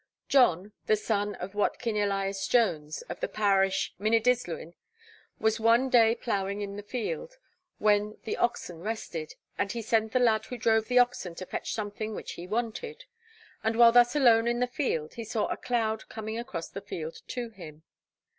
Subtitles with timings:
[0.27, 4.73] John, the son of Watkin Elias Jones, of the parish of Mynyddyslwyn,
[5.39, 7.37] was one day ploughing in the field,
[7.77, 11.75] when the oxen rested, and he sent the lad who drove the oxen, to fetch
[11.75, 13.05] something which he wanted;
[13.63, 17.21] and while thus alone in the field, he saw a cloud coming across the field
[17.27, 17.83] to him.